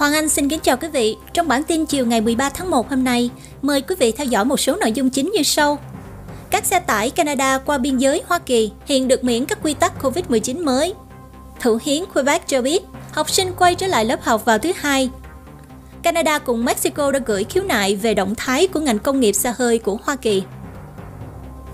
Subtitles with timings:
[0.00, 1.16] Hoàng Anh xin kính chào quý vị.
[1.32, 3.30] Trong bản tin chiều ngày 13 tháng 1 hôm nay,
[3.62, 5.78] mời quý vị theo dõi một số nội dung chính như sau.
[6.50, 10.02] Các xe tải Canada qua biên giới Hoa Kỳ hiện được miễn các quy tắc
[10.02, 10.94] COVID-19 mới.
[11.60, 12.82] Thủ hiến Quebec cho biết,
[13.12, 15.10] học sinh quay trở lại lớp học vào thứ hai.
[16.02, 19.54] Canada cùng Mexico đã gửi khiếu nại về động thái của ngành công nghiệp xe
[19.56, 20.42] hơi của Hoa Kỳ.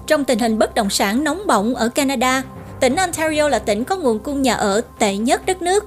[0.06, 2.42] Trong tình hình bất động sản nóng bỏng ở Canada,
[2.80, 5.84] tỉnh Ontario là tỉnh có nguồn cung nhà ở tệ nhất đất nước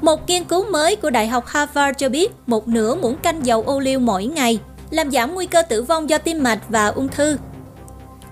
[0.00, 3.62] một nghiên cứu mới của Đại học Harvard cho biết một nửa muỗng canh dầu
[3.66, 4.58] ô liu mỗi ngày
[4.90, 7.36] làm giảm nguy cơ tử vong do tim mạch và ung thư.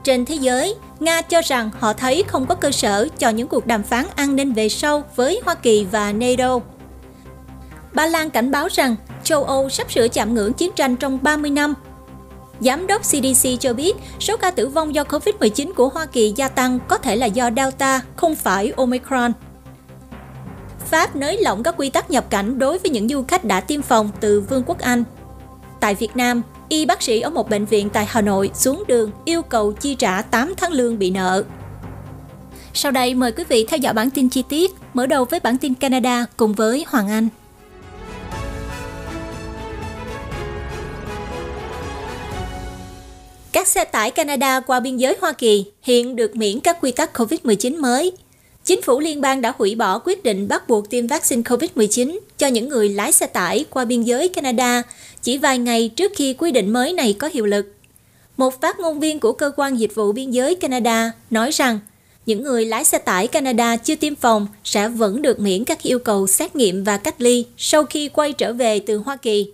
[0.04, 3.66] Trên thế giới, Nga cho rằng họ thấy không có cơ sở cho những cuộc
[3.66, 6.58] đàm phán an ninh về sau với Hoa Kỳ và NATO.
[7.92, 11.50] Ba Lan cảnh báo rằng châu Âu sắp sửa chạm ngưỡng chiến tranh trong 30
[11.50, 11.74] năm.
[12.60, 16.48] Giám đốc CDC cho biết số ca tử vong do COVID-19 của Hoa Kỳ gia
[16.48, 19.32] tăng có thể là do Delta, không phải Omicron.
[20.90, 23.82] Pháp nới lỏng các quy tắc nhập cảnh đối với những du khách đã tiêm
[23.82, 25.04] phòng từ Vương quốc Anh.
[25.80, 29.10] Tại Việt Nam, y bác sĩ ở một bệnh viện tại Hà Nội xuống đường
[29.24, 31.44] yêu cầu chi trả 8 tháng lương bị nợ.
[32.74, 35.58] Sau đây mời quý vị theo dõi bản tin chi tiết, mở đầu với bản
[35.58, 37.28] tin Canada cùng với Hoàng Anh.
[43.52, 47.18] Các xe tải Canada qua biên giới Hoa Kỳ hiện được miễn các quy tắc
[47.18, 48.12] COVID-19 mới
[48.68, 52.46] Chính phủ liên bang đã hủy bỏ quyết định bắt buộc tiêm vaccine COVID-19 cho
[52.46, 54.82] những người lái xe tải qua biên giới Canada
[55.22, 57.74] chỉ vài ngày trước khi quy định mới này có hiệu lực.
[58.36, 61.78] Một phát ngôn viên của cơ quan dịch vụ biên giới Canada nói rằng
[62.26, 65.98] những người lái xe tải Canada chưa tiêm phòng sẽ vẫn được miễn các yêu
[65.98, 69.52] cầu xét nghiệm và cách ly sau khi quay trở về từ Hoa Kỳ.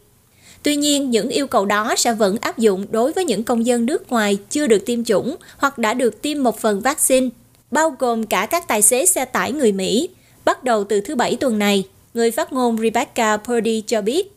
[0.62, 3.86] Tuy nhiên, những yêu cầu đó sẽ vẫn áp dụng đối với những công dân
[3.86, 7.28] nước ngoài chưa được tiêm chủng hoặc đã được tiêm một phần vaccine
[7.74, 10.08] bao gồm cả các tài xế xe tải người Mỹ,
[10.44, 14.32] bắt đầu từ thứ Bảy tuần này, người phát ngôn Rebecca Purdy cho biết.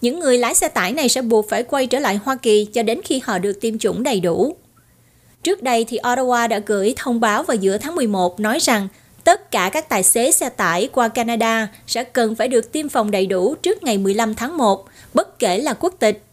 [0.00, 2.82] Những người lái xe tải này sẽ buộc phải quay trở lại Hoa Kỳ cho
[2.82, 4.56] đến khi họ được tiêm chủng đầy đủ.
[5.42, 8.88] Trước đây thì Ottawa đã gửi thông báo vào giữa tháng 11 nói rằng
[9.24, 13.10] tất cả các tài xế xe tải qua Canada sẽ cần phải được tiêm phòng
[13.10, 14.84] đầy đủ trước ngày 15 tháng 1,
[15.14, 16.25] bất kể là quốc tịch.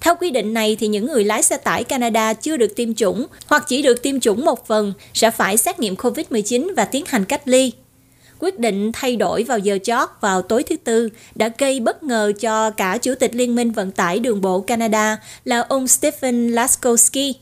[0.00, 3.26] Theo quy định này thì những người lái xe tải Canada chưa được tiêm chủng
[3.46, 7.24] hoặc chỉ được tiêm chủng một phần sẽ phải xét nghiệm COVID-19 và tiến hành
[7.24, 7.72] cách ly.
[8.38, 12.32] Quyết định thay đổi vào giờ chót vào tối thứ Tư đã gây bất ngờ
[12.40, 17.32] cho cả Chủ tịch Liên minh Vận tải Đường bộ Canada là ông Stephen Laskowski.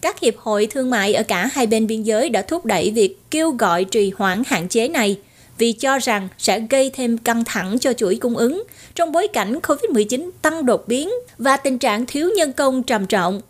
[0.00, 3.18] Các hiệp hội thương mại ở cả hai bên biên giới đã thúc đẩy việc
[3.30, 5.18] kêu gọi trì hoãn hạn chế này–
[5.58, 8.62] vì cho rằng sẽ gây thêm căng thẳng cho chuỗi cung ứng
[8.94, 13.40] trong bối cảnh COVID-19 tăng đột biến và tình trạng thiếu nhân công trầm trọng.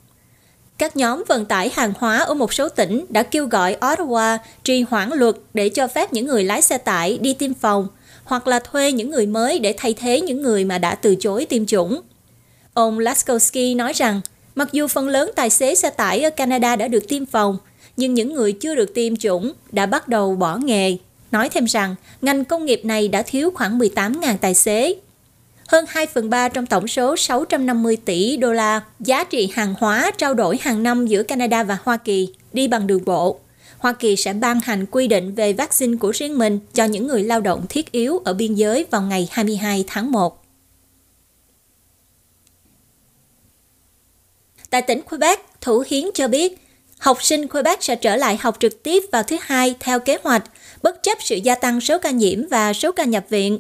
[0.78, 4.82] Các nhóm vận tải hàng hóa ở một số tỉnh đã kêu gọi Ottawa trì
[4.82, 7.88] hoãn luật để cho phép những người lái xe tải đi tiêm phòng
[8.24, 11.46] hoặc là thuê những người mới để thay thế những người mà đã từ chối
[11.46, 12.00] tiêm chủng.
[12.74, 14.20] Ông Laskowski nói rằng,
[14.54, 17.58] mặc dù phần lớn tài xế xe tải ở Canada đã được tiêm phòng,
[17.96, 20.96] nhưng những người chưa được tiêm chủng đã bắt đầu bỏ nghề
[21.30, 24.94] nói thêm rằng ngành công nghiệp này đã thiếu khoảng 18.000 tài xế.
[25.68, 30.10] Hơn 2 phần 3 trong tổng số 650 tỷ đô la giá trị hàng hóa
[30.18, 33.40] trao đổi hàng năm giữa Canada và Hoa Kỳ đi bằng đường bộ.
[33.78, 37.22] Hoa Kỳ sẽ ban hành quy định về vaccine của riêng mình cho những người
[37.24, 40.44] lao động thiết yếu ở biên giới vào ngày 22 tháng 1.
[44.70, 46.58] Tại tỉnh Quebec, Thủ hiến cho biết
[46.98, 50.44] học sinh Quebec sẽ trở lại học trực tiếp vào thứ hai theo kế hoạch
[50.82, 53.58] bất chấp sự gia tăng số ca nhiễm và số ca nhập viện.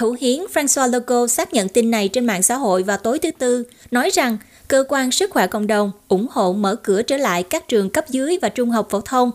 [0.00, 3.30] Thủ hiến François Legault xác nhận tin này trên mạng xã hội vào tối thứ
[3.30, 4.36] Tư, nói rằng
[4.68, 8.04] cơ quan sức khỏe cộng đồng ủng hộ mở cửa trở lại các trường cấp
[8.08, 9.30] dưới và trung học phổ thông.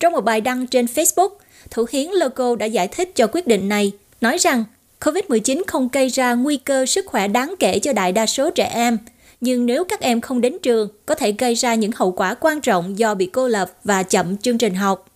[0.00, 1.28] Trong một bài đăng trên Facebook,
[1.70, 4.64] Thủ hiến Legault đã giải thích cho quyết định này, nói rằng
[5.00, 8.70] COVID-19 không gây ra nguy cơ sức khỏe đáng kể cho đại đa số trẻ
[8.74, 8.98] em,
[9.40, 12.60] nhưng nếu các em không đến trường, có thể gây ra những hậu quả quan
[12.60, 15.06] trọng do bị cô lập và chậm chương trình học.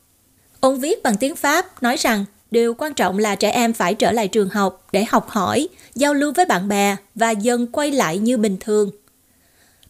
[0.61, 4.13] Ông viết bằng tiếng Pháp nói rằng điều quan trọng là trẻ em phải trở
[4.13, 8.19] lại trường học để học hỏi, giao lưu với bạn bè và dần quay lại
[8.19, 8.91] như bình thường.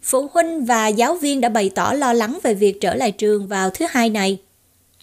[0.02, 3.46] Phụ huynh và giáo viên đã bày tỏ lo lắng về việc trở lại trường
[3.46, 4.38] vào thứ hai này.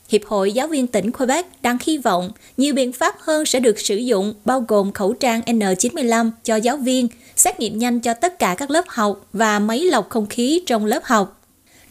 [0.09, 3.79] Hiệp hội Giáo viên tỉnh Quebec đang hy vọng nhiều biện pháp hơn sẽ được
[3.79, 8.39] sử dụng bao gồm khẩu trang N95 cho giáo viên, xét nghiệm nhanh cho tất
[8.39, 11.41] cả các lớp học và máy lọc không khí trong lớp học.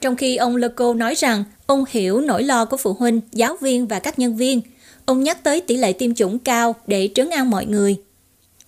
[0.00, 3.86] Trong khi ông Leco nói rằng ông hiểu nỗi lo của phụ huynh, giáo viên
[3.86, 4.60] và các nhân viên,
[5.04, 7.96] ông nhắc tới tỷ lệ tiêm chủng cao để trấn an mọi người.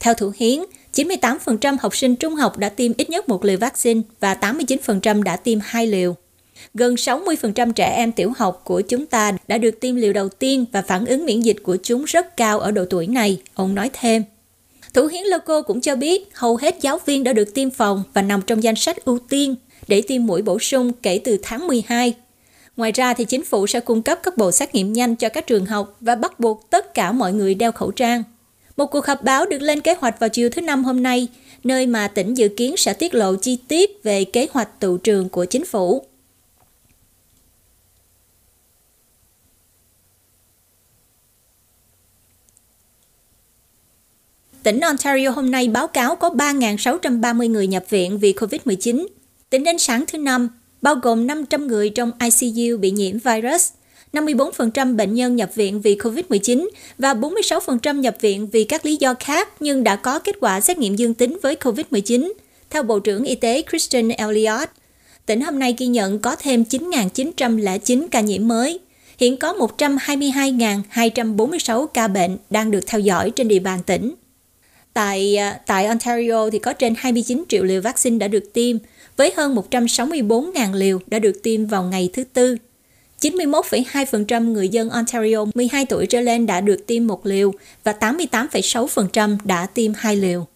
[0.01, 0.61] Theo Thủ Hiến,
[0.95, 5.37] 98% học sinh trung học đã tiêm ít nhất một liều vaccine và 89% đã
[5.37, 6.17] tiêm hai liều.
[6.75, 10.65] Gần 60% trẻ em tiểu học của chúng ta đã được tiêm liều đầu tiên
[10.73, 13.91] và phản ứng miễn dịch của chúng rất cao ở độ tuổi này, ông nói
[13.93, 14.23] thêm.
[14.95, 18.23] Thủ hiến Loco cũng cho biết hầu hết giáo viên đã được tiêm phòng và
[18.23, 19.55] nằm trong danh sách ưu tiên
[19.89, 22.15] để tiêm mũi bổ sung kể từ tháng 12.
[22.77, 25.47] Ngoài ra thì chính phủ sẽ cung cấp các bộ xét nghiệm nhanh cho các
[25.47, 28.23] trường học và bắt buộc tất cả mọi người đeo khẩu trang.
[28.77, 31.29] Một cuộc họp báo được lên kế hoạch vào chiều thứ Năm hôm nay,
[31.65, 35.29] nơi mà tỉnh dự kiến sẽ tiết lộ chi tiết về kế hoạch tụ trường
[35.29, 36.03] của chính phủ.
[44.63, 49.07] Tỉnh Ontario hôm nay báo cáo có 3.630 người nhập viện vì COVID-19.
[49.51, 50.49] Tính đến sáng thứ Năm,
[50.85, 53.69] bao gồm 500 người trong ICU bị nhiễm virus,
[54.13, 59.15] 54% bệnh nhân nhập viện vì COVID-19 và 46% nhập viện vì các lý do
[59.21, 62.33] khác nhưng đã có kết quả xét nghiệm dương tính với COVID-19,
[62.71, 64.71] theo Bộ trưởng Y tế Christian Elliott.
[65.27, 68.81] Tỉnh hôm nay ghi nhận có thêm 9.909 ca nhiễm mới.
[69.19, 74.15] Hiện có 122.246 ca bệnh đang được theo dõi trên địa bàn tỉnh.
[74.95, 78.77] Tại, à, tại Ontario thì có trên 29 triệu liều vaccine đã được tiêm,
[79.17, 82.57] với hơn 164.000 liều đã được tiêm vào ngày thứ Tư.
[83.21, 87.53] 91,2% người dân Ontario 12 tuổi trở lên đã được tiêm một liều
[87.85, 90.47] và 88,6% đã tiêm hai liều.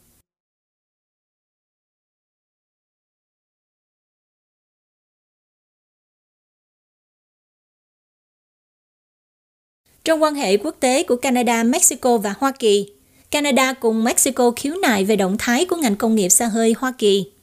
[10.05, 12.93] Trong quan hệ quốc tế của Canada, Mexico và Hoa Kỳ,
[13.31, 16.93] Canada cùng Mexico khiếu nại về động thái của ngành công nghiệp xe hơi Hoa
[16.99, 17.38] Kỳ.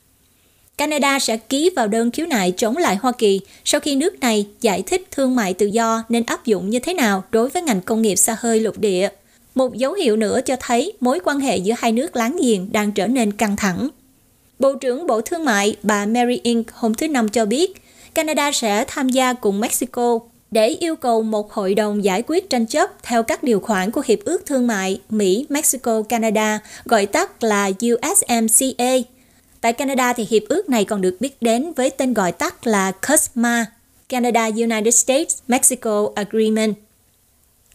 [0.78, 4.48] Canada sẽ ký vào đơn khiếu nại chống lại Hoa Kỳ sau khi nước này
[4.62, 7.82] giải thích thương mại tự do nên áp dụng như thế nào đối với ngành
[7.82, 9.10] công nghiệp xa hơi lục địa.
[9.56, 12.92] Một dấu hiệu nữa cho thấy mối quan hệ giữa hai nước láng giềng đang
[12.92, 13.90] trở nên căng thẳng.
[14.60, 17.74] Bộ trưởng Bộ Thương mại bà Mary Ink hôm thứ Năm cho biết
[18.16, 20.20] Canada sẽ tham gia cùng Mexico
[20.52, 24.02] để yêu cầu một hội đồng giải quyết tranh chấp theo các điều khoản của
[24.06, 29.15] Hiệp ước Thương mại Mỹ-Mexico-Canada, gọi tắt là USMCA.
[29.66, 32.92] Tại Canada thì hiệp ước này còn được biết đến với tên gọi tắt là
[32.92, 33.66] CUSMA,
[34.10, 36.76] Canada-United States-Mexico Agreement.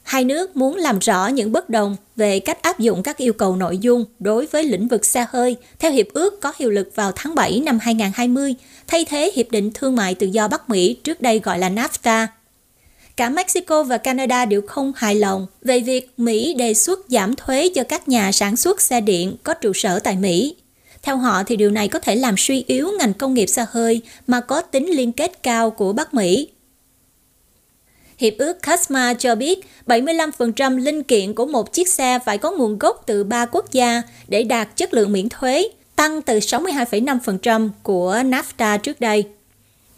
[0.02, 3.56] Hai nước muốn làm rõ những bất đồng về cách áp dụng các yêu cầu
[3.56, 7.12] nội dung đối với lĩnh vực xe hơi theo hiệp ước có hiệu lực vào
[7.16, 8.54] tháng 7 năm 2020,
[8.86, 12.26] thay thế Hiệp định Thương mại Tự do Bắc Mỹ trước đây gọi là NAFTA
[13.16, 17.68] cả Mexico và Canada đều không hài lòng về việc Mỹ đề xuất giảm thuế
[17.74, 20.54] cho các nhà sản xuất xe điện có trụ sở tại Mỹ.
[21.02, 24.02] Theo họ thì điều này có thể làm suy yếu ngành công nghiệp xe hơi
[24.26, 26.48] mà có tính liên kết cao của Bắc Mỹ.
[28.18, 32.78] Hiệp ước CASMA cho biết 75% linh kiện của một chiếc xe phải có nguồn
[32.78, 38.14] gốc từ ba quốc gia để đạt chất lượng miễn thuế, tăng từ 62,5% của
[38.14, 39.24] NAFTA trước đây.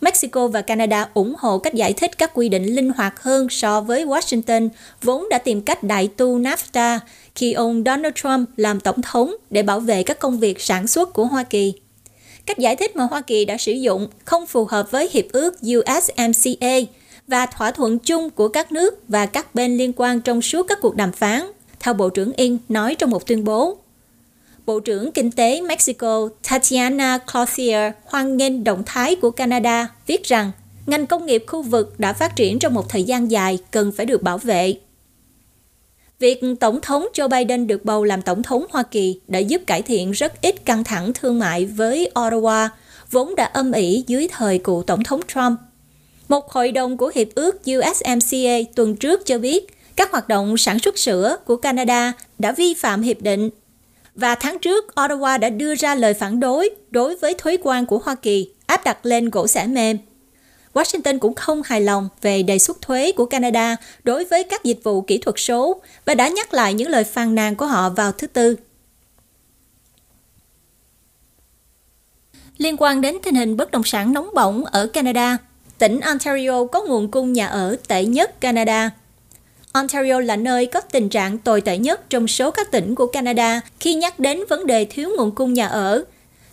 [0.03, 3.81] Mexico và Canada ủng hộ cách giải thích các quy định linh hoạt hơn so
[3.81, 4.69] với Washington,
[5.03, 6.99] vốn đã tìm cách đại tu NAFTA
[7.35, 11.13] khi ông Donald Trump làm tổng thống để bảo vệ các công việc sản xuất
[11.13, 11.73] của Hoa Kỳ.
[12.47, 15.55] Cách giải thích mà Hoa Kỳ đã sử dụng không phù hợp với hiệp ước
[15.61, 16.77] USMCA
[17.29, 20.79] và thỏa thuận chung của các nước và các bên liên quan trong suốt các
[20.83, 21.43] cuộc đàm phán,
[21.81, 23.82] theo Bộ trưởng Yên nói trong một tuyên bố.
[24.67, 30.51] Bộ trưởng Kinh tế Mexico Tatiana Clothier hoan nghênh động thái của Canada, viết rằng
[30.87, 34.07] ngành công nghiệp khu vực đã phát triển trong một thời gian dài cần phải
[34.07, 34.75] được bảo vệ.
[36.19, 39.83] Việc Tổng thống Joe Biden được bầu làm Tổng thống Hoa Kỳ đã giúp cải
[39.83, 42.69] thiện rất ít căng thẳng thương mại với Ottawa,
[43.11, 45.59] vốn đã âm ỉ dưới thời cựu Tổng thống Trump.
[46.29, 49.67] Một hội đồng của Hiệp ước USMCA tuần trước cho biết
[49.97, 53.51] các hoạt động sản xuất sữa của Canada đã vi phạm hiệp định
[54.15, 57.99] và tháng trước, Ottawa đã đưa ra lời phản đối đối với thuế quan của
[57.99, 59.99] Hoa Kỳ áp đặt lên gỗ xẻ mềm.
[60.75, 64.81] Washington cũng không hài lòng về đề xuất thuế của Canada đối với các dịch
[64.85, 68.13] vụ kỹ thuật số và đã nhắc lại những lời phàn nàn của họ vào
[68.13, 68.57] thứ Tư.
[72.59, 75.39] Liên quan đến tình hình bất động sản nóng bỏng ở Canada,
[75.79, 78.91] tỉnh Ontario có nguồn cung nhà ở tệ nhất Canada–
[79.73, 83.61] Ontario là nơi có tình trạng tồi tệ nhất trong số các tỉnh của Canada
[83.81, 86.05] khi nhắc đến vấn đề thiếu nguồn cung nhà ở.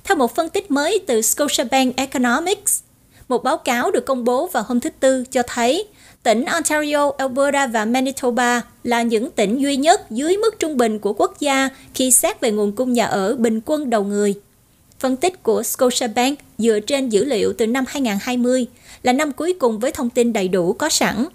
[0.03, 2.79] Theo một phân tích mới từ Scotiabank Economics,
[3.27, 5.87] một báo cáo được công bố vào hôm thứ Tư cho thấy
[6.23, 11.13] tỉnh Ontario, Alberta và Manitoba là những tỉnh duy nhất dưới mức trung bình của
[11.13, 14.35] quốc gia khi xét về nguồn cung nhà ở bình quân đầu người.
[14.99, 18.67] Phân tích của Scotiabank dựa trên dữ liệu từ năm 2020
[19.03, 21.25] là năm cuối cùng với thông tin đầy đủ có sẵn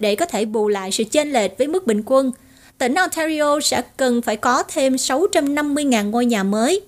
[0.00, 2.32] để có thể bù lại sự chênh lệch với mức bình quân,
[2.78, 6.80] tỉnh Ontario sẽ cần phải có thêm 650.000 ngôi nhà mới.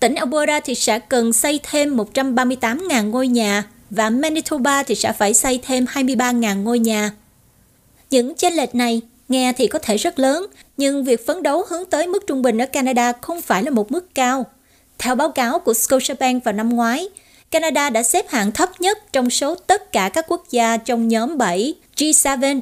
[0.00, 5.34] Tỉnh Alberta thì sẽ cần xây thêm 138.000 ngôi nhà và Manitoba thì sẽ phải
[5.34, 7.10] xây thêm 23.000 ngôi nhà.
[8.10, 10.46] Những chênh lệch này Nghe thì có thể rất lớn,
[10.76, 13.92] nhưng việc phấn đấu hướng tới mức trung bình ở Canada không phải là một
[13.92, 14.46] mức cao.
[14.98, 17.08] Theo báo cáo của Scotiabank vào năm ngoái,
[17.50, 21.38] Canada đã xếp hạng thấp nhất trong số tất cả các quốc gia trong nhóm
[21.38, 22.60] 7 G7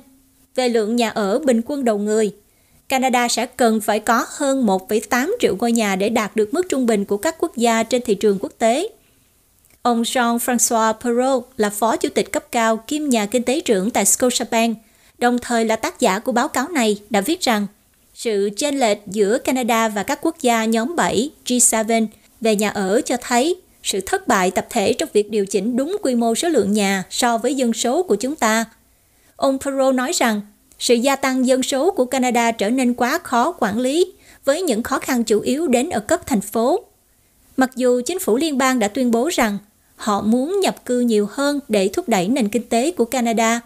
[0.55, 2.33] về lượng nhà ở bình quân đầu người.
[2.89, 6.87] Canada sẽ cần phải có hơn 1,8 triệu ngôi nhà để đạt được mức trung
[6.87, 8.89] bình của các quốc gia trên thị trường quốc tế.
[9.83, 14.05] Ông Jean-François Perrault là phó chủ tịch cấp cao kiêm nhà kinh tế trưởng tại
[14.05, 14.79] Scotiabank,
[15.19, 17.67] đồng thời là tác giả của báo cáo này, đã viết rằng
[18.15, 22.07] sự chênh lệch giữa Canada và các quốc gia nhóm 7 G7
[22.41, 25.97] về nhà ở cho thấy sự thất bại tập thể trong việc điều chỉnh đúng
[26.03, 28.65] quy mô số lượng nhà so với dân số của chúng ta.
[29.45, 30.41] Ông Perrault nói rằng
[30.79, 34.13] sự gia tăng dân số của Canada trở nên quá khó quản lý
[34.45, 36.85] với những khó khăn chủ yếu đến ở cấp thành phố.
[37.57, 39.59] Mặc dù chính phủ liên bang đã tuyên bố rằng
[39.97, 43.61] họ muốn nhập cư nhiều hơn để thúc đẩy nền kinh tế của Canada,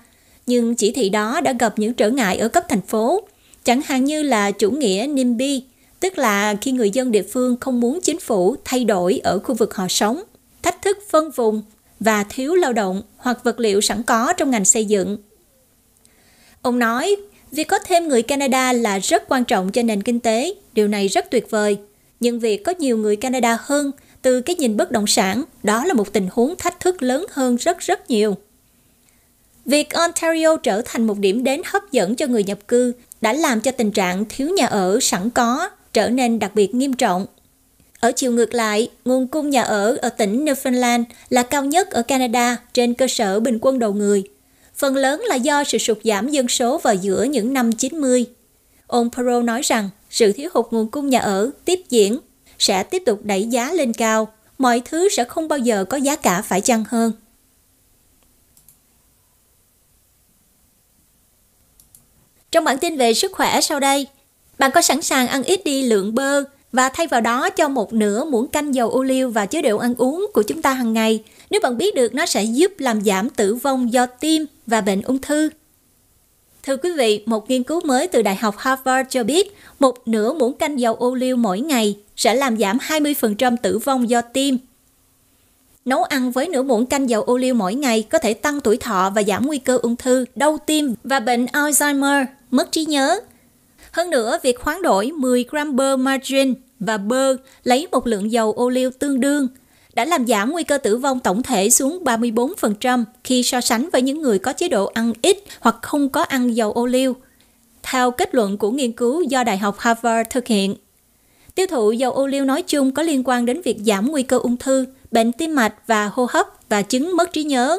[0.46, 3.22] nhưng chỉ thị đó đã gặp những trở ngại ở cấp thành phố,
[3.64, 5.62] chẳng hạn như là chủ nghĩa NIMBY,
[6.00, 9.54] tức là khi người dân địa phương không muốn chính phủ thay đổi ở khu
[9.54, 10.22] vực họ sống,
[10.62, 11.62] thách thức phân vùng
[12.00, 15.18] và thiếu lao động hoặc vật liệu sẵn có trong ngành xây dựng.
[16.62, 17.16] Ông nói,
[17.52, 21.08] việc có thêm người Canada là rất quan trọng cho nền kinh tế, điều này
[21.08, 21.78] rất tuyệt vời.
[22.20, 23.90] Nhưng việc có nhiều người Canada hơn
[24.22, 27.56] từ cái nhìn bất động sản, đó là một tình huống thách thức lớn hơn
[27.56, 28.36] rất rất nhiều.
[29.64, 33.60] Việc Ontario trở thành một điểm đến hấp dẫn cho người nhập cư đã làm
[33.60, 37.26] cho tình trạng thiếu nhà ở sẵn có trở nên đặc biệt nghiêm trọng.
[38.00, 42.02] Ở chiều ngược lại, nguồn cung nhà ở ở tỉnh Newfoundland là cao nhất ở
[42.02, 44.24] Canada trên cơ sở bình quân đầu người.
[44.78, 48.26] Phần lớn là do sự sụt giảm dân số vào giữa những năm 90.
[48.86, 52.18] Ông Perot nói rằng sự thiếu hụt nguồn cung nhà ở tiếp diễn
[52.58, 56.16] sẽ tiếp tục đẩy giá lên cao, mọi thứ sẽ không bao giờ có giá
[56.16, 57.12] cả phải chăng hơn.
[62.50, 64.06] Trong bản tin về sức khỏe sau đây,
[64.58, 67.92] bạn có sẵn sàng ăn ít đi lượng bơ và thay vào đó cho một
[67.92, 70.92] nửa muỗng canh dầu ô liu vào chế độ ăn uống của chúng ta hàng
[70.92, 74.80] ngày nếu bạn biết được nó sẽ giúp làm giảm tử vong do tim và
[74.80, 75.48] bệnh ung thư.
[76.62, 80.32] Thưa quý vị, một nghiên cứu mới từ Đại học Harvard cho biết một nửa
[80.32, 84.58] muỗng canh dầu ô liu mỗi ngày sẽ làm giảm 20% tử vong do tim.
[85.84, 88.76] Nấu ăn với nửa muỗng canh dầu ô liu mỗi ngày có thể tăng tuổi
[88.76, 93.20] thọ và giảm nguy cơ ung thư, đau tim và bệnh Alzheimer, mất trí nhớ.
[93.90, 98.52] Hơn nữa, việc khoáng đổi 10 gram bơ margarine và bơ lấy một lượng dầu
[98.52, 99.48] ô liu tương đương
[99.98, 104.02] đã làm giảm nguy cơ tử vong tổng thể xuống 34% khi so sánh với
[104.02, 107.16] những người có chế độ ăn ít hoặc không có ăn dầu ô liu.
[107.82, 110.76] Theo kết luận của nghiên cứu do Đại học Harvard thực hiện,
[111.54, 114.38] tiêu thụ dầu ô liu nói chung có liên quan đến việc giảm nguy cơ
[114.38, 117.78] ung thư, bệnh tim mạch và hô hấp và chứng mất trí nhớ.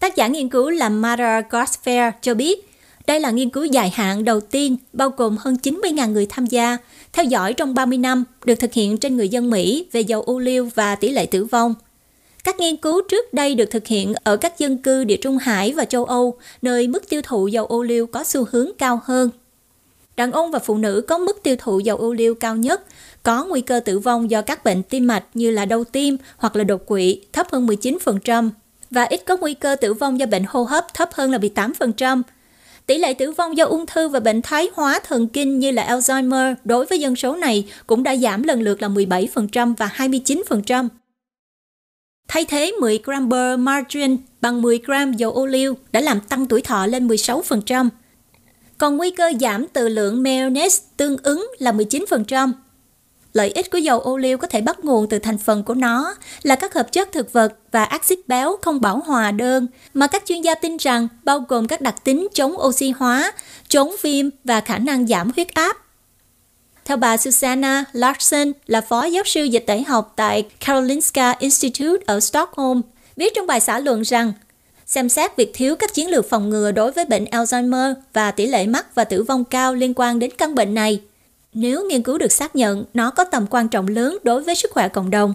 [0.00, 2.70] Tác giả nghiên cứu là Mara Gosfair cho biết,
[3.06, 6.76] đây là nghiên cứu dài hạn đầu tiên bao gồm hơn 90.000 người tham gia,
[7.16, 10.38] theo dõi trong 30 năm, được thực hiện trên người dân Mỹ về dầu ô
[10.38, 11.74] liu và tỷ lệ tử vong.
[12.44, 15.72] Các nghiên cứu trước đây được thực hiện ở các dân cư địa Trung Hải
[15.72, 19.30] và châu Âu, nơi mức tiêu thụ dầu ô liu có xu hướng cao hơn.
[20.16, 22.82] Đàn ông và phụ nữ có mức tiêu thụ dầu ô liu cao nhất,
[23.22, 26.56] có nguy cơ tử vong do các bệnh tim mạch như là đau tim hoặc
[26.56, 28.50] là đột quỵ thấp hơn 19%,
[28.90, 32.22] và ít có nguy cơ tử vong do bệnh hô hấp thấp hơn là 18%,
[32.86, 35.96] Tỷ lệ tử vong do ung thư và bệnh thoái hóa thần kinh như là
[35.96, 40.88] Alzheimer đối với dân số này cũng đã giảm lần lượt là 17% và 29%.
[42.28, 46.46] Thay thế 10 gram bơ margarine bằng 10 gram dầu ô liu đã làm tăng
[46.46, 47.88] tuổi thọ lên 16%.
[48.78, 52.52] Còn nguy cơ giảm từ lượng mayonnaise tương ứng là 19%.
[53.36, 56.14] Lợi ích của dầu ô liu có thể bắt nguồn từ thành phần của nó
[56.42, 60.22] là các hợp chất thực vật và axit béo không bảo hòa đơn mà các
[60.26, 63.32] chuyên gia tin rằng bao gồm các đặc tính chống oxy hóa,
[63.68, 65.76] chống viêm và khả năng giảm huyết áp.
[66.84, 72.20] Theo bà Susanna Larsen là phó giáo sư dịch tễ học tại Karolinska Institute ở
[72.20, 72.80] Stockholm,
[73.16, 74.32] viết trong bài xã luận rằng
[74.86, 78.46] xem xét việc thiếu các chiến lược phòng ngừa đối với bệnh Alzheimer và tỷ
[78.46, 81.00] lệ mắc và tử vong cao liên quan đến căn bệnh này–
[81.58, 84.70] nếu nghiên cứu được xác nhận nó có tầm quan trọng lớn đối với sức
[84.70, 85.32] khỏe cộng đồng.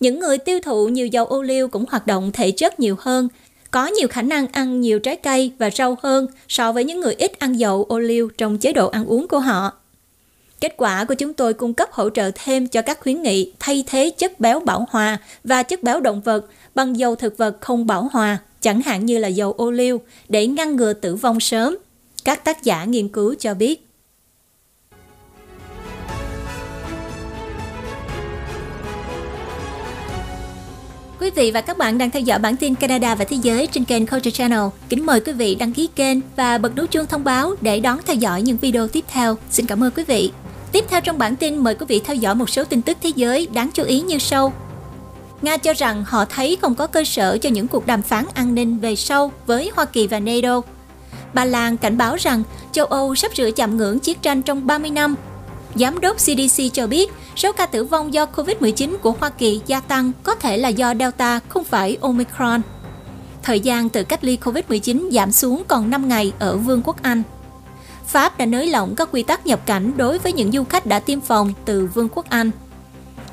[0.00, 3.28] Những người tiêu thụ nhiều dầu ô liu cũng hoạt động thể chất nhiều hơn,
[3.70, 7.14] có nhiều khả năng ăn nhiều trái cây và rau hơn so với những người
[7.14, 9.72] ít ăn dầu ô liu trong chế độ ăn uống của họ.
[10.60, 13.84] Kết quả của chúng tôi cung cấp hỗ trợ thêm cho các khuyến nghị thay
[13.86, 17.86] thế chất béo bảo hòa và chất béo động vật bằng dầu thực vật không
[17.86, 21.78] bảo hòa, chẳng hạn như là dầu ô liu để ngăn ngừa tử vong sớm.
[22.24, 23.89] Các tác giả nghiên cứu cho biết.
[31.20, 33.84] Quý vị và các bạn đang theo dõi bản tin Canada và Thế giới trên
[33.84, 34.60] kênh Culture Channel.
[34.88, 37.98] Kính mời quý vị đăng ký kênh và bật nút chuông thông báo để đón
[38.06, 39.36] theo dõi những video tiếp theo.
[39.50, 40.32] Xin cảm ơn quý vị.
[40.72, 43.12] Tiếp theo trong bản tin, mời quý vị theo dõi một số tin tức thế
[43.16, 44.52] giới đáng chú ý như sau.
[45.42, 48.54] Nga cho rằng họ thấy không có cơ sở cho những cuộc đàm phán an
[48.54, 50.60] ninh về sau với Hoa Kỳ và NATO.
[51.34, 54.90] Ba Lan cảnh báo rằng châu Âu sắp sửa chạm ngưỡng chiến tranh trong 30
[54.90, 55.14] năm.
[55.74, 59.80] Giám đốc CDC cho biết số ca tử vong do COVID-19 của Hoa Kỳ gia
[59.80, 62.60] tăng có thể là do Delta, không phải Omicron.
[63.42, 67.22] Thời gian từ cách ly COVID-19 giảm xuống còn 5 ngày ở Vương quốc Anh.
[68.06, 70.98] Pháp đã nới lỏng các quy tắc nhập cảnh đối với những du khách đã
[70.98, 72.50] tiêm phòng từ Vương quốc Anh.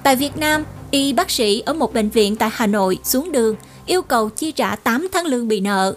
[0.03, 3.55] Tại Việt Nam, y bác sĩ ở một bệnh viện tại Hà Nội xuống đường
[3.85, 5.95] yêu cầu chi trả 8 tháng lương bị nợ.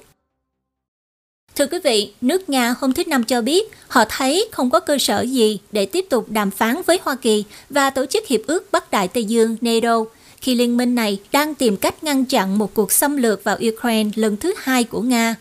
[1.60, 4.98] Thưa quý vị, nước Nga hôm thứ Năm cho biết họ thấy không có cơ
[4.98, 8.72] sở gì để tiếp tục đàm phán với Hoa Kỳ và Tổ chức Hiệp ước
[8.72, 10.04] Bắc Đại Tây Dương NATO
[10.40, 14.10] khi liên minh này đang tìm cách ngăn chặn một cuộc xâm lược vào Ukraine
[14.14, 15.36] lần thứ hai của Nga.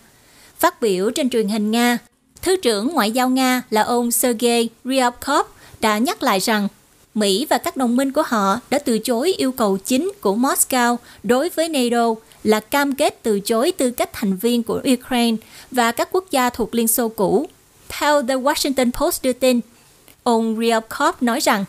[0.58, 1.98] Phát biểu trên truyền hình Nga,
[2.42, 5.46] Thứ trưởng Ngoại giao Nga là ông Sergei Ryabkov
[5.82, 6.68] đã nhắc lại rằng
[7.20, 10.98] Mỹ và các đồng minh của họ đã từ chối yêu cầu chính của Moscow
[11.24, 15.38] đối với NATO là cam kết từ chối tư cách thành viên của Ukraine
[15.72, 17.46] và các quốc gia thuộc Liên Xô cũ.
[17.90, 19.60] Theo The Washington Post đưa tin,
[20.24, 21.66] ông Ryabkov nói rằng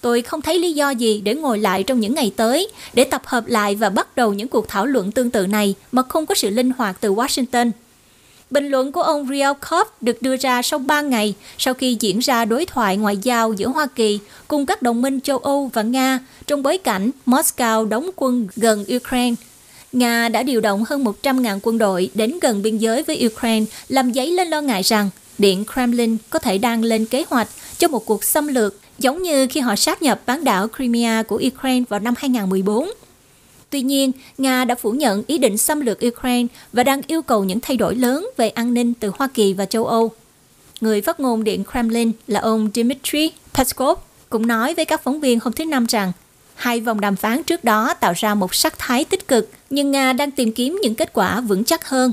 [0.00, 3.22] Tôi không thấy lý do gì để ngồi lại trong những ngày tới để tập
[3.24, 6.34] hợp lại và bắt đầu những cuộc thảo luận tương tự này mà không có
[6.34, 7.70] sự linh hoạt từ Washington.
[8.50, 12.44] Bình luận của ông Ryabkov được đưa ra sau 3 ngày sau khi diễn ra
[12.44, 16.18] đối thoại ngoại giao giữa Hoa Kỳ cùng các đồng minh châu Âu và Nga
[16.46, 19.34] trong bối cảnh Moscow đóng quân gần Ukraine.
[19.92, 24.12] Nga đã điều động hơn 100.000 quân đội đến gần biên giới với Ukraine, làm
[24.12, 28.06] dấy lên lo ngại rằng Điện Kremlin có thể đang lên kế hoạch cho một
[28.06, 32.00] cuộc xâm lược, giống như khi họ sát nhập bán đảo Crimea của Ukraine vào
[32.00, 32.90] năm 2014.
[33.70, 37.44] Tuy nhiên, Nga đã phủ nhận ý định xâm lược Ukraine và đang yêu cầu
[37.44, 40.12] những thay đổi lớn về an ninh từ Hoa Kỳ và châu Âu.
[40.80, 43.98] Người phát ngôn Điện Kremlin là ông Dmitry Peskov
[44.30, 46.12] cũng nói với các phóng viên hôm thứ Năm rằng
[46.54, 50.12] hai vòng đàm phán trước đó tạo ra một sắc thái tích cực, nhưng Nga
[50.12, 52.12] đang tìm kiếm những kết quả vững chắc hơn.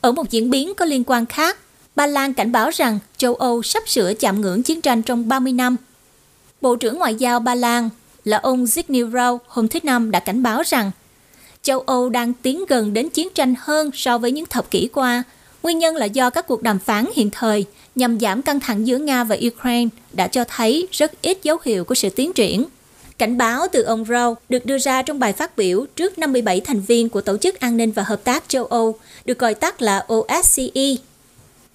[0.00, 1.58] Ở một diễn biến có liên quan khác,
[1.96, 5.52] Ba Lan cảnh báo rằng châu Âu sắp sửa chạm ngưỡng chiến tranh trong 30
[5.52, 5.76] năm.
[6.60, 7.88] Bộ trưởng Ngoại giao Ba Lan
[8.28, 10.90] là ông Zygmunt Rau hôm thứ Năm đã cảnh báo rằng
[11.62, 15.22] châu Âu đang tiến gần đến chiến tranh hơn so với những thập kỷ qua.
[15.62, 17.64] Nguyên nhân là do các cuộc đàm phán hiện thời
[17.94, 21.84] nhằm giảm căng thẳng giữa Nga và Ukraine đã cho thấy rất ít dấu hiệu
[21.84, 22.64] của sự tiến triển.
[23.18, 26.80] Cảnh báo từ ông Rau được đưa ra trong bài phát biểu trước 57 thành
[26.80, 30.06] viên của Tổ chức An ninh và Hợp tác châu Âu, được gọi tắt là
[30.12, 30.94] OSCE.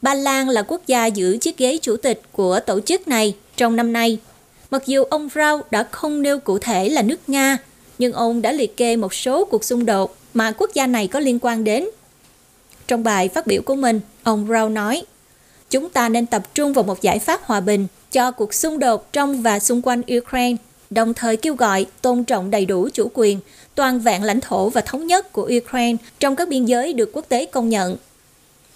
[0.01, 3.75] Ba Lan là quốc gia giữ chiếc ghế chủ tịch của tổ chức này trong
[3.75, 4.17] năm nay
[4.73, 7.57] Mặc dù ông Rao đã không nêu cụ thể là nước Nga,
[7.99, 11.19] nhưng ông đã liệt kê một số cuộc xung đột mà quốc gia này có
[11.19, 11.85] liên quan đến.
[12.87, 15.03] Trong bài phát biểu của mình, ông Rao nói,
[15.69, 19.13] Chúng ta nên tập trung vào một giải pháp hòa bình cho cuộc xung đột
[19.13, 20.55] trong và xung quanh Ukraine,
[20.89, 23.39] đồng thời kêu gọi tôn trọng đầy đủ chủ quyền,
[23.75, 27.25] toàn vẹn lãnh thổ và thống nhất của Ukraine trong các biên giới được quốc
[27.29, 27.95] tế công nhận.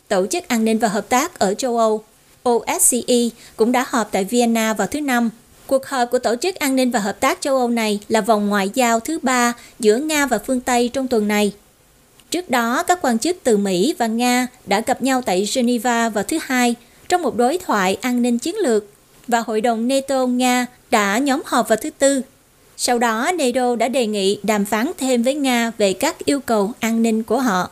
[0.08, 2.04] Tổ chức An ninh và Hợp tác ở châu Âu,
[2.50, 5.30] OSCE, cũng đã họp tại Vienna vào thứ Năm
[5.68, 8.48] Cuộc họp của Tổ chức An ninh và Hợp tác châu Âu này là vòng
[8.48, 11.54] ngoại giao thứ ba giữa Nga và phương Tây trong tuần này.
[12.32, 16.24] Trước đó, các quan chức từ Mỹ và Nga đã gặp nhau tại Geneva vào
[16.24, 16.76] thứ Hai
[17.10, 18.86] trong một đối thoại an ninh chiến lược
[19.28, 22.22] và Hội đồng NATO Nga đã nhóm họp vào thứ Tư.
[22.78, 26.72] Sau đó, NATO đã đề nghị đàm phán thêm với Nga về các yêu cầu
[26.80, 27.70] an ninh của họ.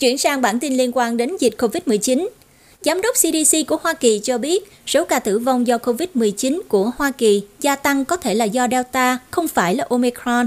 [0.00, 2.28] Chuyển sang bản tin liên quan đến dịch COVID-19,
[2.84, 6.90] Giám đốc CDC của Hoa Kỳ cho biết số ca tử vong do COVID-19 của
[6.96, 10.46] Hoa Kỳ gia tăng có thể là do Delta, không phải là Omicron.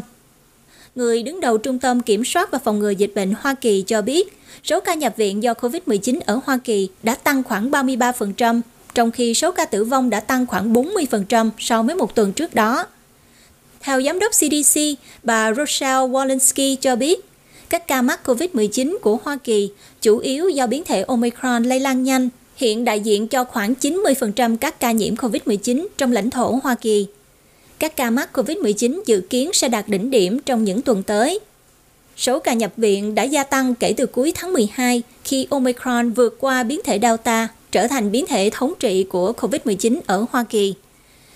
[0.95, 4.01] Người đứng đầu Trung tâm Kiểm soát và Phòng ngừa Dịch bệnh Hoa Kỳ cho
[4.01, 8.61] biết số ca nhập viện do COVID-19 ở Hoa Kỳ đã tăng khoảng 33%,
[8.93, 12.55] trong khi số ca tử vong đã tăng khoảng 40% so với một tuần trước
[12.55, 12.85] đó.
[13.79, 14.79] Theo Giám đốc CDC,
[15.23, 17.30] bà Rochelle Walensky cho biết
[17.71, 19.69] các ca mắc COVID-19 của Hoa Kỳ
[20.01, 24.57] chủ yếu do biến thể Omicron lây lan nhanh, hiện đại diện cho khoảng 90%
[24.57, 27.07] các ca nhiễm COVID-19 trong lãnh thổ Hoa Kỳ.
[27.79, 31.39] Các ca mắc COVID-19 dự kiến sẽ đạt đỉnh điểm trong những tuần tới.
[32.17, 36.37] Số ca nhập viện đã gia tăng kể từ cuối tháng 12 khi Omicron vượt
[36.39, 40.73] qua biến thể Delta, trở thành biến thể thống trị của COVID-19 ở Hoa Kỳ.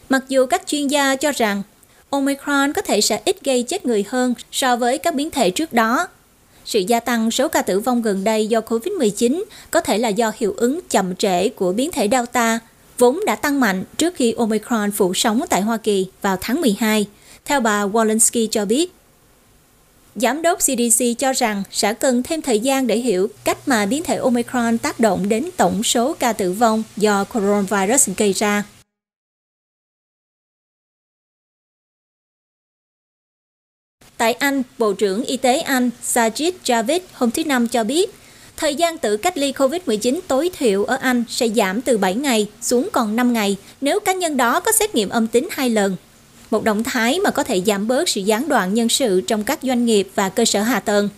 [0.10, 1.63] Mặc dù các chuyên gia cho rằng
[2.10, 5.74] Omicron có thể sẽ ít gây chết người hơn so với các biến thể trước
[5.74, 6.08] đó,
[6.65, 10.32] sự gia tăng số ca tử vong gần đây do COVID-19 có thể là do
[10.38, 12.60] hiệu ứng chậm trễ của biến thể Delta,
[12.97, 17.06] vốn đã tăng mạnh trước khi Omicron phủ sóng tại Hoa Kỳ vào tháng 12,
[17.45, 18.93] theo bà Walensky cho biết.
[20.15, 24.04] Giám đốc CDC cho rằng sẽ cần thêm thời gian để hiểu cách mà biến
[24.04, 28.63] thể Omicron tác động đến tổng số ca tử vong do coronavirus gây ra.
[34.26, 38.16] Tại Anh, Bộ trưởng Y tế Anh Sajid Javid hôm thứ Năm cho biết,
[38.58, 42.48] thời gian tự cách ly COVID-19 tối thiểu ở Anh sẽ giảm từ 7 ngày
[42.62, 45.96] xuống còn 5 ngày nếu cá nhân đó có xét nghiệm âm tính hai lần.
[46.52, 49.60] Một động thái mà có thể giảm bớt sự gián đoạn nhân sự trong các
[49.62, 51.10] doanh nghiệp và cơ sở hạ tầng.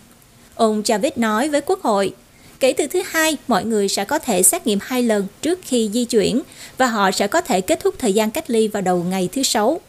[0.54, 2.12] Ông Javid nói với Quốc hội,
[2.60, 5.90] kể từ thứ hai, mọi người sẽ có thể xét nghiệm hai lần trước khi
[5.92, 6.42] di chuyển
[6.78, 9.42] và họ sẽ có thể kết thúc thời gian cách ly vào đầu ngày thứ
[9.42, 9.80] sáu.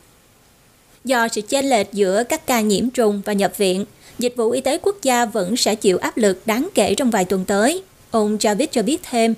[1.06, 3.86] Do sự chênh lệch giữa các ca nhiễm trùng và nhập viện,
[4.20, 7.26] dịch vụ y tế quốc gia vẫn sẽ chịu áp lực đáng kể trong vài
[7.26, 7.84] tuần tới.
[8.12, 9.34] Ông Javid cho biết thêm.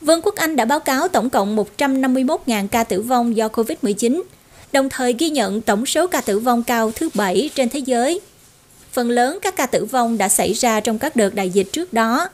[0.00, 4.22] Vương quốc Anh đã báo cáo tổng cộng 151.000 ca tử vong do COVID-19,
[4.72, 8.20] đồng thời ghi nhận tổng số ca tử vong cao thứ bảy trên thế giới.
[8.92, 11.92] Phần lớn các ca tử vong đã xảy ra trong các đợt đại dịch trước
[11.92, 12.28] đó.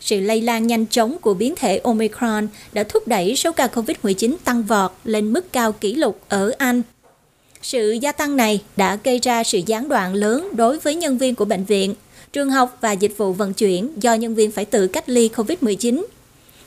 [0.00, 4.36] Sự lây lan nhanh chóng của biến thể Omicron đã thúc đẩy số ca COVID-19
[4.44, 6.82] tăng vọt lên mức cao kỷ lục ở Anh
[7.62, 11.34] sự gia tăng này đã gây ra sự gián đoạn lớn đối với nhân viên
[11.34, 11.94] của bệnh viện,
[12.32, 16.04] trường học và dịch vụ vận chuyển do nhân viên phải tự cách ly COVID-19.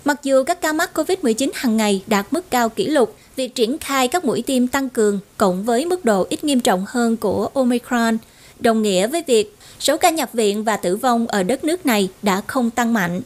[0.06, 3.78] Mặc dù các ca mắc COVID-19 hàng ngày đạt mức cao kỷ lục, việc triển
[3.78, 7.50] khai các mũi tiêm tăng cường cộng với mức độ ít nghiêm trọng hơn của
[7.54, 8.18] Omicron
[8.60, 12.10] đồng nghĩa với việc số ca nhập viện và tử vong ở đất nước này
[12.22, 13.22] đã không tăng mạnh.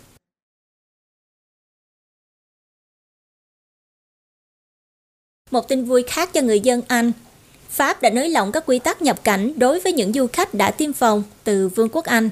[5.51, 7.11] Một tin vui khác cho người dân Anh
[7.73, 10.71] Pháp đã nới lỏng các quy tắc nhập cảnh đối với những du khách đã
[10.71, 12.29] tiêm phòng từ Vương quốc Anh.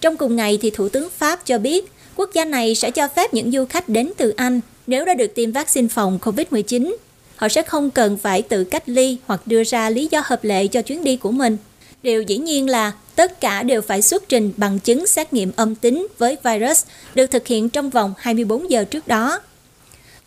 [0.00, 3.34] Trong cùng ngày thì Thủ tướng Pháp cho biết, quốc gia này sẽ cho phép
[3.34, 6.94] những du khách đến từ Anh nếu đã được tiêm vaccine phòng COVID-19.
[7.36, 10.66] Họ sẽ không cần phải tự cách ly hoặc đưa ra lý do hợp lệ
[10.66, 11.56] cho chuyến đi của mình.
[12.02, 15.74] Điều dĩ nhiên là tất cả đều phải xuất trình bằng chứng xét nghiệm âm
[15.74, 19.40] tính với virus được thực hiện trong vòng 24 giờ trước đó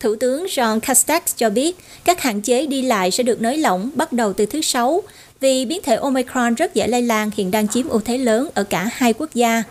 [0.04, 3.90] Thủ tướng John Castex cho biết các hạn chế đi lại sẽ được nới lỏng
[3.96, 5.04] bắt đầu từ thứ Sáu
[5.40, 8.64] vì biến thể Omicron rất dễ lây lan hiện đang chiếm ưu thế lớn ở
[8.64, 9.64] cả hai quốc gia.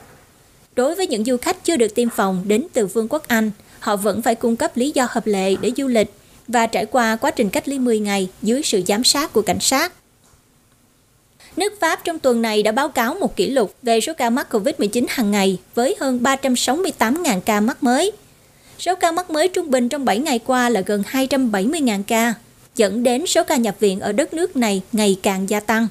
[0.77, 3.97] Đối với những du khách chưa được tiêm phòng đến từ Vương quốc Anh, họ
[3.97, 6.13] vẫn phải cung cấp lý do hợp lệ để du lịch
[6.49, 9.61] và trải qua quá trình cách ly 10 ngày dưới sự giám sát của cảnh
[9.61, 9.93] sát.
[11.57, 14.55] Nước Pháp trong tuần này đã báo cáo một kỷ lục về số ca mắc
[14.55, 18.13] COVID-19 hàng ngày với hơn 368.000 ca mắc mới,
[18.85, 22.35] Số ca mắc mới trung bình trong 7 ngày qua là gần 270.000 ca,
[22.77, 25.89] dẫn đến số ca nhập viện ở đất nước này ngày càng gia tăng.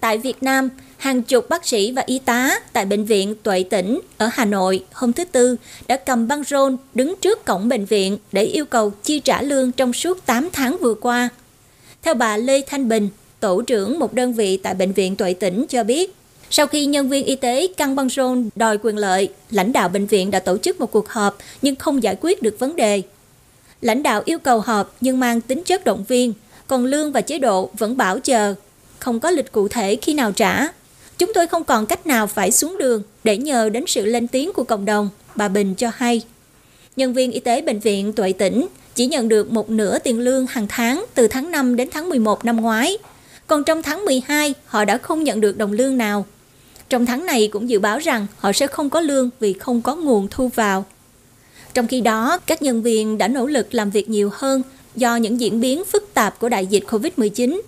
[0.00, 4.00] Tại Việt Nam, hàng chục bác sĩ và y tá tại Bệnh viện Tuệ Tĩnh
[4.18, 5.56] ở Hà Nội hôm thứ Tư
[5.88, 9.72] đã cầm băng rôn đứng trước cổng bệnh viện để yêu cầu chi trả lương
[9.72, 11.28] trong suốt 8 tháng vừa qua.
[12.02, 13.08] Theo bà Lê Thanh Bình,
[13.40, 16.17] tổ trưởng một đơn vị tại Bệnh viện Tuệ Tĩnh cho biết,
[16.50, 20.06] sau khi nhân viên y tế căng băng rôn đòi quyền lợi, lãnh đạo bệnh
[20.06, 23.02] viện đã tổ chức một cuộc họp nhưng không giải quyết được vấn đề.
[23.80, 26.32] Lãnh đạo yêu cầu họp nhưng mang tính chất động viên,
[26.66, 28.54] còn lương và chế độ vẫn bảo chờ,
[28.98, 30.66] không có lịch cụ thể khi nào trả.
[31.18, 34.52] Chúng tôi không còn cách nào phải xuống đường để nhờ đến sự lên tiếng
[34.52, 36.22] của cộng đồng, bà Bình cho hay.
[36.96, 40.46] Nhân viên y tế bệnh viện Tuệ Tĩnh chỉ nhận được một nửa tiền lương
[40.46, 42.98] hàng tháng từ tháng 5 đến tháng 11 năm ngoái.
[43.46, 46.26] Còn trong tháng 12, họ đã không nhận được đồng lương nào.
[46.88, 49.96] Trong tháng này cũng dự báo rằng họ sẽ không có lương vì không có
[49.96, 50.84] nguồn thu vào.
[51.74, 54.62] Trong khi đó, các nhân viên đã nỗ lực làm việc nhiều hơn
[54.94, 57.60] do những diễn biến phức tạp của đại dịch COVID-19.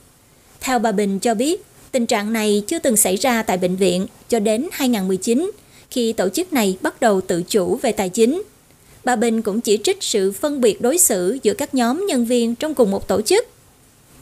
[0.61, 4.06] Theo bà Bình cho biết, tình trạng này chưa từng xảy ra tại bệnh viện
[4.28, 5.50] cho đến 2019,
[5.90, 8.42] khi tổ chức này bắt đầu tự chủ về tài chính.
[9.04, 12.54] Bà Bình cũng chỉ trích sự phân biệt đối xử giữa các nhóm nhân viên
[12.54, 13.46] trong cùng một tổ chức.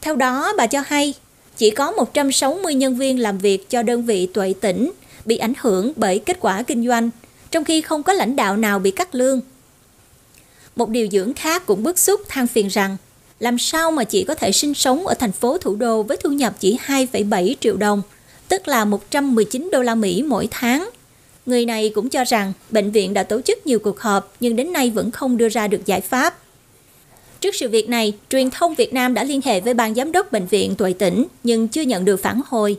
[0.01, 1.15] Theo đó, bà cho hay
[1.59, 4.91] chỉ có 160 nhân viên làm việc cho đơn vị tuệ tỉnh
[5.25, 7.11] bị ảnh hưởng bởi kết quả kinh doanh,
[7.51, 9.41] trong khi không có lãnh đạo nào bị cắt lương.
[10.77, 12.97] Một điều dưỡng khác cũng bức xúc than phiền rằng
[13.41, 16.31] làm sao mà chị có thể sinh sống ở thành phố thủ đô với thu
[16.31, 18.03] nhập chỉ 2,7 triệu đồng,
[18.49, 20.91] tức là 119 đô la Mỹ mỗi tháng.
[21.47, 24.73] Người này cũng cho rằng bệnh viện đã tổ chức nhiều cuộc họp nhưng đến
[24.73, 26.39] nay vẫn không đưa ra được giải pháp.
[27.41, 30.33] Trước sự việc này, truyền thông Việt Nam đã liên hệ với ban giám đốc
[30.33, 32.79] bệnh viện Tuệ tỉnh nhưng chưa nhận được phản hồi.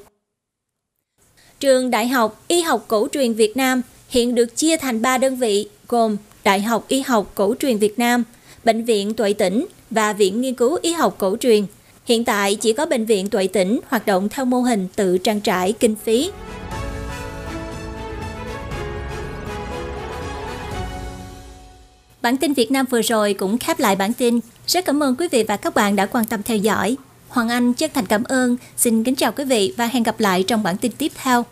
[1.59, 5.35] Trường Đại học Y học cổ truyền Việt Nam hiện được chia thành 3 đơn
[5.35, 8.23] vị gồm Đại học Y học cổ truyền Việt Nam,
[8.63, 11.65] Bệnh viện Tuệ tỉnh và Viện Nghiên cứu Y học cổ truyền.
[12.05, 15.41] Hiện tại chỉ có Bệnh viện Tuệ tỉnh hoạt động theo mô hình tự trang
[15.41, 16.31] trải kinh phí.
[22.21, 24.39] Bản tin Việt Nam vừa rồi cũng khép lại bản tin.
[24.67, 26.97] Rất cảm ơn quý vị và các bạn đã quan tâm theo dõi.
[27.27, 28.57] Hoàng Anh, chân thành cảm ơn.
[28.77, 31.45] Xin kính chào quý vị và hẹn gặp lại trong bản tin tiếp theo.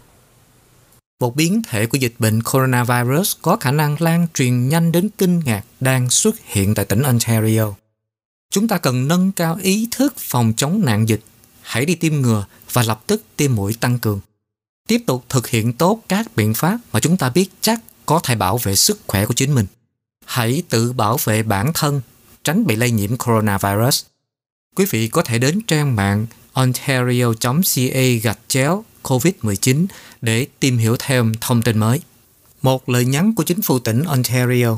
[1.19, 5.39] Một biến thể của dịch bệnh coronavirus có khả năng lan truyền nhanh đến kinh
[5.45, 7.73] ngạc đang xuất hiện tại tỉnh Ontario.
[8.51, 11.21] Chúng ta cần nâng cao ý thức phòng chống nạn dịch.
[11.61, 14.19] Hãy đi tiêm ngừa và lập tức tiêm mũi tăng cường.
[14.87, 18.35] Tiếp tục thực hiện tốt các biện pháp mà chúng ta biết chắc có thể
[18.35, 19.65] bảo vệ sức khỏe của chính mình.
[20.27, 22.01] Hãy tự bảo vệ bản thân,
[22.43, 24.05] tránh bị lây nhiễm coronavirus.
[24.75, 29.85] Quý vị có thể đến trang mạng ontario.ca gạch chéo COVID-19
[30.21, 32.01] để tìm hiểu thêm thông tin mới.
[32.61, 34.77] Một lời nhắn của chính phủ tỉnh Ontario